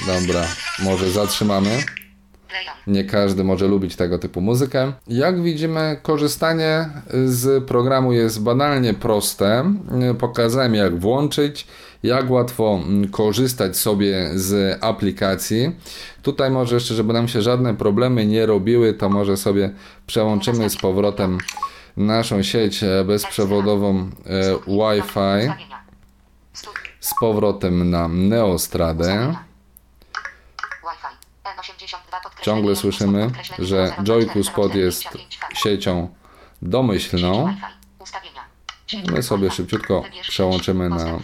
Dobra, 0.06 0.46
może 0.78 1.10
zatrzymamy. 1.10 1.70
Nie 2.86 3.04
każdy 3.04 3.44
może 3.44 3.66
lubić 3.66 3.96
tego 3.96 4.18
typu 4.18 4.40
muzykę. 4.40 4.92
Jak 5.08 5.42
widzimy, 5.42 6.00
korzystanie 6.02 6.88
z 7.24 7.64
programu 7.64 8.12
jest 8.12 8.42
banalnie 8.42 8.94
proste. 8.94 9.74
Pokazałem, 10.18 10.74
jak 10.74 11.00
włączyć, 11.00 11.66
jak 12.02 12.30
łatwo 12.30 12.80
mm, 12.84 13.08
korzystać 13.08 13.76
sobie 13.76 14.30
z 14.34 14.78
aplikacji. 14.84 15.76
Tutaj 16.22 16.50
może 16.50 16.74
jeszcze, 16.74 16.94
żeby 16.94 17.12
nam 17.12 17.28
się 17.28 17.42
żadne 17.42 17.74
problemy 17.74 18.26
nie 18.26 18.46
robiły, 18.46 18.94
to 18.94 19.08
może 19.08 19.36
sobie 19.36 19.74
przełączymy 20.06 20.70
z 20.70 20.76
powrotem 20.76 21.38
naszą 21.96 22.42
sieć 22.42 22.82
e, 22.82 23.04
bezprzewodową 23.04 24.10
e, 24.26 24.56
Wi-Fi 24.66 25.52
z 27.00 27.10
powrotem 27.20 27.90
na 27.90 28.08
Neostradę. 28.08 29.34
Wi-Fi. 30.82 31.16
N82 31.44 31.96
podkreślenie 32.22 32.42
Ciągle 32.42 32.76
słyszymy, 32.76 33.30
że 33.58 33.88
00 33.88 34.02
Joyku 34.04 34.44
Spot 34.44 34.74
jest 34.74 35.00
425 35.00 35.38
fakt. 35.38 35.58
siecią 35.58 36.14
domyślną. 36.62 37.56
My 39.12 39.22
sobie 39.22 39.50
szybciutko 39.50 40.02
przełączymy 40.22 40.88
na. 40.88 41.18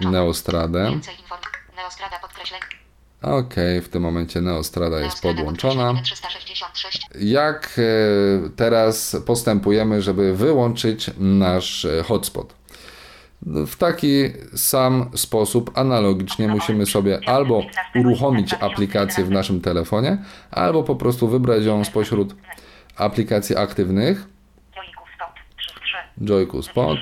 Neostradę. 0.00 0.92
Okej, 3.22 3.80
w 3.80 3.88
tym 3.88 4.02
momencie 4.02 4.40
Neostrada 4.40 5.00
jest 5.00 5.22
podłączona. 5.22 5.74
podkreślenie 5.74 6.02
366. 6.02 7.06
Jak 7.20 7.78
e, 7.78 8.50
teraz 8.56 9.16
postępujemy, 9.26 10.02
żeby 10.02 10.34
wyłączyć 10.36 11.10
nasz 11.18 11.84
e, 11.84 12.02
hotspot? 12.02 12.54
W 13.42 13.76
taki 13.76 14.32
sam 14.56 15.10
sposób 15.14 15.78
analogicznie 15.78 16.48
musimy 16.48 16.86
sobie 16.86 17.20
albo 17.26 17.62
uruchomić 17.94 18.54
aplikację 18.54 19.24
w 19.24 19.30
naszym 19.30 19.60
telefonie, 19.60 20.18
albo 20.50 20.82
po 20.82 20.96
prostu 20.96 21.28
wybrać 21.28 21.64
ją 21.64 21.84
spośród 21.84 22.34
aplikacji 22.96 23.56
aktywnych, 23.56 24.26
Joiku 24.74 25.04
Spot 25.14 25.28
3 25.58 25.70
z 25.70 25.74
3. 25.74 26.24
Joyku 26.24 26.62
Spot, 26.62 26.98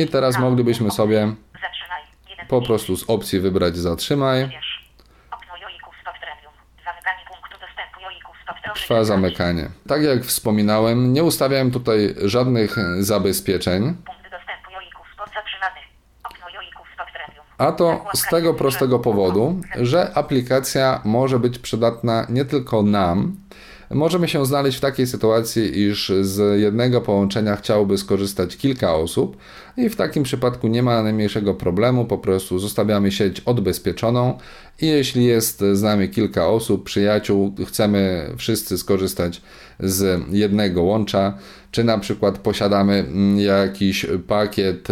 i 0.00 0.08
teraz 0.08 0.38
moglibyśmy 0.38 0.90
sobie 0.90 1.34
Zaczynaj. 1.52 2.02
1 2.30 2.46
po 2.48 2.62
prostu 2.62 2.96
z 2.96 3.10
opcji 3.10 3.40
wybrać 3.40 3.76
zatrzymaj, 3.76 4.50
trwa 8.74 9.04
zamykanie. 9.04 9.68
Tak 9.88 10.02
jak 10.02 10.24
wspominałem, 10.24 11.12
nie 11.12 11.24
ustawiałem 11.24 11.70
tutaj 11.70 12.14
żadnych 12.24 12.76
zabezpieczeń. 12.98 13.96
A 17.58 17.72
to 17.72 18.04
z 18.14 18.22
tego 18.22 18.36
1 18.36 18.52
z 18.52 18.56
3. 18.56 18.58
prostego 18.58 18.98
powodu, 18.98 19.60
że 19.80 20.14
aplikacja 20.14 21.00
może 21.04 21.38
być 21.38 21.58
przydatna 21.58 22.26
nie 22.28 22.44
tylko 22.44 22.82
nam. 22.82 23.36
Możemy 23.90 24.28
się 24.28 24.46
znaleźć 24.46 24.78
w 24.78 24.80
takiej 24.80 25.06
sytuacji, 25.06 25.80
iż 25.80 26.12
z 26.20 26.60
jednego 26.60 27.00
połączenia 27.00 27.56
chciałoby 27.56 27.98
skorzystać 27.98 28.56
kilka 28.56 28.94
osób, 28.94 29.36
i 29.76 29.88
w 29.88 29.96
takim 29.96 30.22
przypadku 30.22 30.68
nie 30.68 30.82
ma 30.82 31.02
najmniejszego 31.02 31.54
problemu, 31.54 32.04
po 32.04 32.18
prostu 32.18 32.58
zostawiamy 32.58 33.12
sieć 33.12 33.40
odbezpieczoną 33.40 34.38
i 34.80 34.86
jeśli 34.86 35.24
jest 35.24 35.64
z 35.72 35.82
nami 35.82 36.08
kilka 36.08 36.48
osób, 36.48 36.84
przyjaciół, 36.84 37.54
chcemy 37.66 38.30
wszyscy 38.36 38.78
skorzystać 38.78 39.42
z 39.80 40.22
jednego 40.30 40.82
łącza, 40.82 41.38
czy 41.70 41.84
na 41.84 41.98
przykład 41.98 42.38
posiadamy 42.38 42.94
mm, 42.94 43.38
jakiś 43.40 44.06
pakiet 44.28 44.88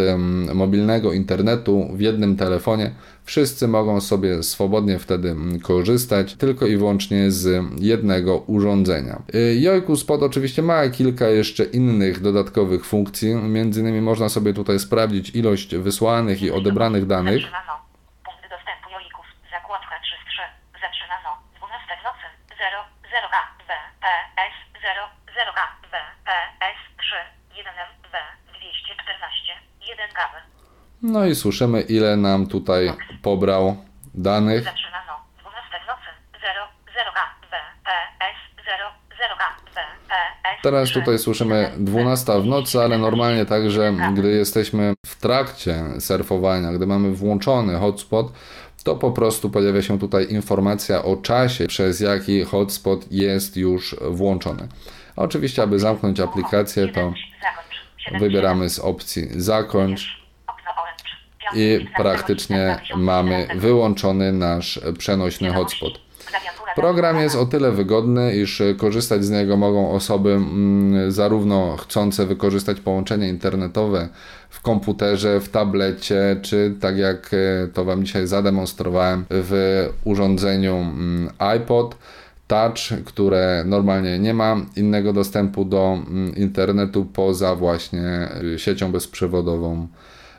mobilnego 0.54 1.12
internetu 1.12 1.88
w 1.92 2.00
jednym 2.00 2.36
telefonie, 2.36 2.90
wszyscy 3.24 3.68
mogą 3.68 4.00
sobie 4.00 4.42
swobodnie 4.42 4.98
wtedy 4.98 5.30
mm, 5.30 5.60
korzystać 5.60 6.34
tylko 6.34 6.66
i 6.66 6.76
wyłącznie 6.76 7.30
z 7.30 7.64
jednego 7.80 8.38
urządzenia. 8.38 9.22
Y, 9.34 9.60
Jojku 9.60 9.96
Spot 9.96 10.22
oczywiście 10.22 10.62
ma 10.62 10.88
kilka 10.88 11.28
jeszcze 11.28 11.64
innych 11.64 12.20
dodatkowych 12.20 12.86
funkcji, 12.86 13.34
między 13.34 13.80
innymi 13.80 14.00
można 14.00 14.28
sobie 14.28 14.54
tutaj 14.54 14.78
sprawdzić 14.78 15.30
ilość 15.30 15.76
wysłanych 15.76 16.42
i 16.42 16.50
odebranych 16.50 17.06
danych. 17.06 17.40
Zaczynano. 17.42 17.74
Punkt 18.24 18.42
dostępu 18.54 18.86
Joików. 18.92 19.26
Zakładka 19.54 19.94
3 20.04 20.14
z 20.22 20.24
3. 20.32 20.42
Zaczynano. 20.84 21.30
12 21.58 22.00
w 22.00 22.02
nocy. 22.08 22.26
0 22.62 22.78
0 23.14 23.26
A 23.40 23.42
B 23.68 23.70
P 24.02 24.06
S 24.50 24.56
0 24.82 25.02
0 25.38 25.50
A 25.64 25.66
B 25.92 25.94
P 26.26 26.28
S 26.74 26.78
3 27.00 27.16
1 27.58 27.74
M 27.86 27.90
B 28.12 28.14
214 28.56 29.52
1 29.92 30.10
kawy. 30.18 30.38
No 31.08 31.26
i 31.26 31.34
słyszymy 31.34 31.80
ile 31.80 32.16
nam 32.16 32.46
tutaj 32.46 32.92
pobrał 33.22 33.76
danych. 34.14 34.64
Zaczynano. 34.64 35.12
12 35.40 35.68
w 35.84 35.86
nocy. 35.88 36.08
0 36.40 36.52
0 36.94 37.10
A 37.14 37.24
B 37.40 37.56
P 37.84 37.90
S 38.20 38.64
0 38.64 38.90
0 39.18 39.34
A 39.38 39.64
B 39.64 39.70
P 40.08 40.14
S 40.44 40.62
Teraz 40.62 40.88
3, 40.88 41.00
tutaj 41.00 41.18
słyszymy 41.18 41.56
1 41.56 41.74
M, 41.74 41.84
12 41.84 42.40
w 42.42 42.46
nocy, 42.46 42.80
ale 42.80 42.98
normalnie 42.98 43.46
także, 43.46 43.92
gdy 44.14 44.30
jesteśmy 44.30 44.94
w 45.06 45.20
trakcie 45.20 45.84
surfowania, 46.00 46.72
gdy 46.72 46.86
mamy 46.86 47.12
włączony 47.12 47.78
hotspot, 47.78 48.32
to 48.84 48.96
po 48.96 49.10
prostu 49.10 49.50
pojawia 49.50 49.82
się 49.82 49.98
tutaj 49.98 50.26
informacja 50.30 51.04
o 51.04 51.16
czasie, 51.16 51.66
przez 51.66 52.00
jaki 52.00 52.44
hotspot 52.44 53.12
jest 53.12 53.56
już 53.56 53.96
włączony. 54.10 54.68
Oczywiście, 55.16 55.62
aby 55.62 55.78
zamknąć 55.78 56.20
aplikację, 56.20 56.88
to 56.88 57.12
wybieramy 58.20 58.70
z 58.70 58.78
opcji 58.78 59.28
zakończ. 59.40 60.18
I 61.54 61.86
praktycznie 61.96 62.56
2014. 62.56 62.96
mamy 62.96 63.48
wyłączony 63.56 64.32
nasz 64.32 64.80
przenośny 64.98 65.52
hotspot. 65.52 66.08
Program 66.76 67.20
jest 67.20 67.36
o 67.36 67.46
tyle 67.46 67.72
wygodny, 67.72 68.36
iż 68.36 68.62
korzystać 68.78 69.24
z 69.24 69.30
niego 69.30 69.56
mogą 69.56 69.90
osoby 69.90 70.32
mm, 70.32 71.12
zarówno 71.12 71.76
chcące 71.76 72.26
wykorzystać 72.26 72.80
połączenie 72.80 73.28
internetowe 73.28 74.08
w 74.50 74.60
komputerze, 74.60 75.40
w 75.40 75.48
tablecie, 75.48 76.36
czy 76.42 76.74
tak 76.80 76.98
jak 76.98 77.30
e, 77.34 77.68
to 77.68 77.84
Wam 77.84 78.04
dzisiaj 78.04 78.26
zademonstrowałem 78.26 79.24
w 79.30 79.86
urządzeniu 80.04 80.76
mm, 80.76 81.30
iPod. 81.38 81.96
Touch, 82.46 83.04
które 83.04 83.64
normalnie 83.66 84.18
nie 84.18 84.34
ma 84.34 84.56
innego 84.76 85.12
dostępu 85.12 85.64
do 85.64 85.98
mm, 86.08 86.36
internetu 86.36 87.04
poza 87.04 87.54
właśnie 87.54 88.28
y, 88.54 88.58
siecią 88.58 88.92
bezprzewodową 88.92 89.88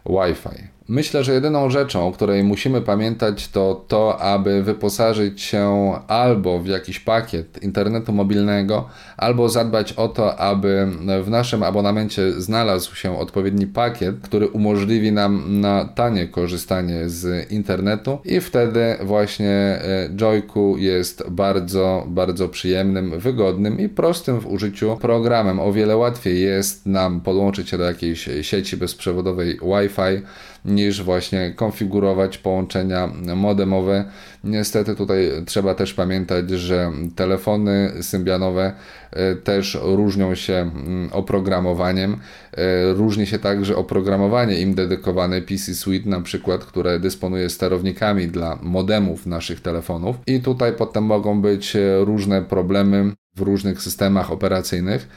Wi-Fi. 0.05 0.78
Myślę, 0.89 1.23
że 1.23 1.33
jedyną 1.33 1.69
rzeczą, 1.69 2.07
o 2.07 2.11
której 2.11 2.43
musimy 2.43 2.81
pamiętać, 2.81 3.47
to 3.47 3.85
to, 3.87 4.21
aby 4.21 4.63
wyposażyć 4.63 5.41
się 5.41 5.93
albo 6.07 6.59
w 6.59 6.67
jakiś 6.67 6.99
pakiet 6.99 7.63
internetu 7.63 8.13
mobilnego, 8.13 8.89
albo 9.17 9.49
zadbać 9.49 9.93
o 9.93 10.07
to, 10.07 10.39
aby 10.39 10.87
w 11.23 11.29
naszym 11.29 11.63
abonamencie 11.63 12.31
znalazł 12.31 12.95
się 12.95 13.19
odpowiedni 13.19 13.67
pakiet, 13.67 14.15
który 14.21 14.47
umożliwi 14.47 15.11
nam 15.11 15.61
na 15.61 15.85
tanie 15.85 16.27
korzystanie 16.27 17.09
z 17.09 17.51
internetu 17.51 18.17
i 18.25 18.41
wtedy 18.41 18.97
właśnie 19.03 19.49
e, 19.49 20.09
Joyku 20.15 20.77
jest 20.77 21.29
bardzo, 21.29 22.03
bardzo 22.07 22.47
przyjemnym, 22.47 23.19
wygodnym 23.19 23.79
i 23.79 23.89
prostym 23.89 24.39
w 24.39 24.47
użyciu 24.47 24.97
programem. 25.01 25.59
O 25.59 25.73
wiele 25.73 25.97
łatwiej 25.97 26.41
jest 26.41 26.85
nam 26.85 27.21
podłączyć 27.21 27.69
się 27.69 27.77
do 27.77 27.83
jakiejś 27.83 28.29
sieci 28.41 28.77
bezprzewodowej 28.77 29.59
Wi-Fi 29.59 30.21
niż 30.65 31.03
właśnie 31.03 31.53
konfigurować 31.55 32.37
połączenia 32.37 33.09
modemowe. 33.35 34.05
Niestety 34.43 34.95
tutaj 34.95 35.31
trzeba 35.45 35.75
też 35.75 35.93
pamiętać, 35.93 36.49
że 36.49 36.91
telefony 37.15 37.91
symbianowe 38.01 38.73
e, 39.11 39.35
też 39.35 39.77
różnią 39.81 40.35
się 40.35 40.53
mm, 40.53 41.09
oprogramowaniem. 41.13 42.17
E, 42.53 42.93
Różni 42.93 43.27
się 43.27 43.39
także 43.39 43.75
oprogramowanie 43.75 44.59
im 44.59 44.73
dedykowane 44.73 45.41
PC 45.41 45.73
Suite 45.73 46.09
na 46.09 46.21
przykład, 46.21 46.65
które 46.65 46.99
dysponuje 46.99 47.49
sterownikami 47.49 48.27
dla 48.27 48.59
modemów 48.61 49.25
naszych 49.25 49.61
telefonów 49.61 50.15
i 50.27 50.39
tutaj 50.41 50.73
potem 50.73 51.03
mogą 51.03 51.41
być 51.41 51.75
e, 51.75 52.05
różne 52.05 52.41
problemy 52.41 53.11
w 53.35 53.41
różnych 53.41 53.81
systemach 53.81 54.31
operacyjnych. 54.31 55.07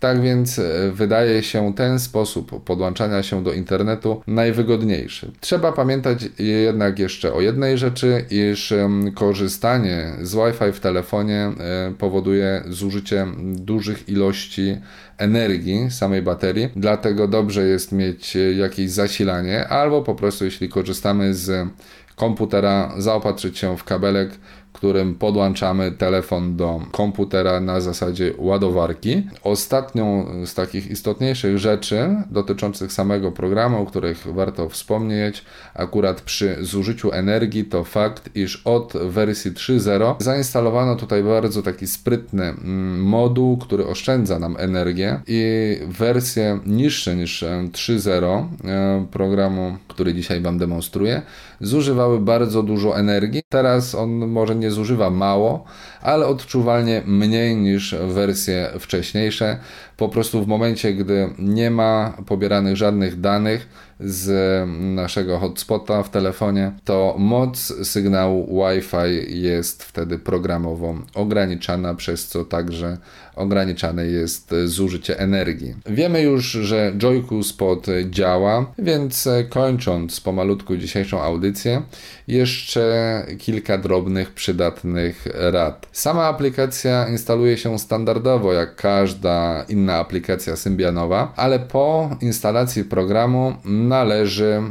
Tak 0.00 0.20
więc 0.20 0.58
e, 0.58 0.92
wydaje 0.92 1.42
się 1.42 1.74
ten 1.74 1.98
sposób 1.98 2.64
podłączania 2.64 3.22
się 3.22 3.44
do 3.44 3.52
internetu 3.52 4.22
najwygodniejszy. 4.26 5.32
Trzeba 5.40 5.72
pamiętać 5.72 6.28
jednak 6.38 6.98
jeszcze 6.98 7.32
o 7.32 7.40
jednej 7.40 7.78
rzeczy, 7.78 8.24
iż 8.30 8.74
korzystanie 9.14 10.12
z 10.22 10.34
Wi-Fi 10.34 10.72
w 10.72 10.80
telefonie 10.80 11.52
e, 11.60 11.92
powoduje 11.98 12.62
zużycie 12.68 13.26
dużych 13.42 14.08
ilości 14.08 14.76
energii 15.18 15.90
samej 15.90 16.22
baterii, 16.22 16.68
dlatego 16.76 17.28
dobrze 17.28 17.66
jest 17.66 17.92
mieć 17.92 18.36
e, 18.36 18.52
jakieś 18.52 18.90
zasilanie, 18.90 19.68
albo 19.68 20.02
po 20.02 20.14
prostu 20.14 20.44
jeśli 20.44 20.68
korzystamy 20.68 21.34
z 21.34 21.68
komputera, 22.16 22.94
zaopatrzyć 22.98 23.58
się 23.58 23.76
w 23.76 23.84
kabelek, 23.84 24.30
którym 24.72 25.14
podłączamy 25.14 25.92
telefon 25.92 26.56
do 26.56 26.80
komputera 26.92 27.60
na 27.60 27.80
zasadzie 27.80 28.32
ładowarki. 28.38 29.22
Ostatnią 29.44 30.26
z 30.46 30.54
takich 30.54 30.90
istotniejszych 30.90 31.58
rzeczy 31.58 32.16
dotyczących 32.30 32.92
samego 32.92 33.32
programu, 33.32 33.82
o 33.82 33.86
których 33.86 34.26
warto 34.34 34.68
wspomnieć, 34.68 35.44
akurat 35.74 36.20
przy 36.20 36.56
zużyciu 36.60 37.12
energii, 37.12 37.64
to 37.64 37.84
fakt, 37.84 38.36
iż 38.36 38.62
od 38.64 38.92
wersji 38.92 39.52
3.0 39.52 40.14
zainstalowano 40.18 40.96
tutaj 40.96 41.22
bardzo 41.22 41.62
taki 41.62 41.86
sprytny 41.86 42.44
mm, 42.44 43.02
moduł, 43.02 43.56
który 43.56 43.86
oszczędza 43.86 44.38
nam 44.38 44.56
energię 44.58 45.20
i 45.26 45.40
wersje 45.88 46.60
niższe 46.66 47.16
niż 47.16 47.42
e, 47.42 47.68
3.0 47.72 48.46
e, 48.64 49.06
programu, 49.10 49.76
który 49.88 50.14
dzisiaj 50.14 50.40
Wam 50.40 50.58
demonstruję, 50.58 51.22
zużywały 51.60 52.20
bardzo 52.20 52.62
dużo 52.62 52.98
energii. 52.98 53.42
Teraz 53.48 53.94
on 53.94 54.10
może 54.10 54.54
nie 54.54 54.67
zużywa 54.70 55.10
mało, 55.10 55.64
ale 56.02 56.26
odczuwalnie 56.26 57.02
mniej 57.06 57.56
niż 57.56 57.94
wersje 57.94 58.68
wcześniejsze. 58.80 59.58
Po 59.96 60.08
prostu 60.08 60.44
w 60.44 60.46
momencie, 60.46 60.94
gdy 60.94 61.30
nie 61.38 61.70
ma 61.70 62.12
pobieranych 62.26 62.76
żadnych 62.76 63.20
danych, 63.20 63.68
z 64.00 64.68
naszego 64.80 65.38
hotspota 65.38 66.02
w 66.02 66.10
telefonie, 66.10 66.72
to 66.84 67.14
moc 67.18 67.58
sygnału 67.82 68.62
Wi-Fi 68.64 69.40
jest 69.42 69.84
wtedy 69.84 70.18
programowo 70.18 70.94
ograniczana, 71.14 71.94
przez 71.94 72.26
co 72.26 72.44
także 72.44 72.98
ograniczane 73.36 74.06
jest 74.06 74.54
zużycie 74.64 75.18
energii. 75.18 75.74
Wiemy 75.86 76.22
już, 76.22 76.44
że 76.44 76.92
Joyku 76.98 77.42
Spot 77.42 77.86
działa, 78.10 78.72
więc 78.78 79.28
kończąc 79.48 80.20
pomalutku 80.20 80.76
dzisiejszą 80.76 81.22
audycję, 81.22 81.82
jeszcze 82.28 83.26
kilka 83.38 83.78
drobnych, 83.78 84.32
przydatnych 84.32 85.28
rad. 85.34 85.86
Sama 85.92 86.24
aplikacja 86.24 87.08
instaluje 87.08 87.56
się 87.56 87.78
standardowo, 87.78 88.52
jak 88.52 88.76
każda 88.76 89.64
inna 89.68 89.94
aplikacja 89.94 90.56
Symbianowa, 90.56 91.32
ale 91.36 91.58
po 91.58 92.10
instalacji 92.20 92.84
programu 92.84 93.54
należy 93.88 94.62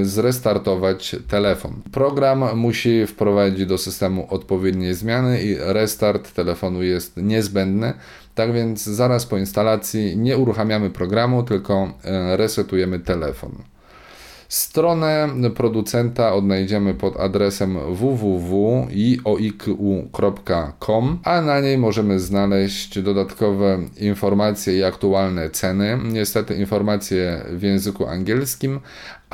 y, 0.00 0.04
zrestartować 0.04 1.16
telefon. 1.28 1.72
Program 1.92 2.58
musi 2.58 3.06
wprowadzić 3.06 3.66
do 3.66 3.78
systemu 3.78 4.26
odpowiednie 4.30 4.94
zmiany 4.94 5.42
i 5.42 5.56
restart 5.58 6.32
telefonu 6.32 6.82
jest 6.82 7.16
niezbędny. 7.16 7.92
Tak 8.34 8.52
więc 8.52 8.84
zaraz 8.84 9.26
po 9.26 9.38
instalacji 9.38 10.16
nie 10.16 10.38
uruchamiamy 10.38 10.90
programu, 10.90 11.42
tylko 11.42 11.84
y, 11.84 12.36
resetujemy 12.36 12.98
telefon. 12.98 13.73
Stronę 14.48 15.28
producenta 15.56 16.34
odnajdziemy 16.34 16.94
pod 16.94 17.20
adresem 17.20 17.78
www.ioiku.com, 17.94 18.28
a 21.24 21.40
na 21.40 21.60
niej 21.60 21.78
możemy 21.78 22.20
znaleźć 22.20 22.98
dodatkowe 22.98 23.78
informacje 24.00 24.78
i 24.78 24.84
aktualne 24.84 25.50
ceny. 25.50 25.98
Niestety 26.04 26.54
informacje 26.54 27.44
w 27.50 27.62
języku 27.62 28.06
angielskim, 28.06 28.80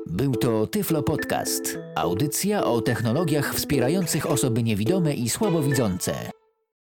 Był 0.08 0.36
to 0.36 0.68
Tyflo 0.68 1.04
Podcast. 1.04 1.78
Audycja 1.96 2.64
o 2.64 2.82
technologiach 2.82 3.56
wspierających 3.56 4.30
osoby 4.30 4.64
niewidome 4.64 5.14
i 5.14 5.30
słabowidzące. 5.30 6.14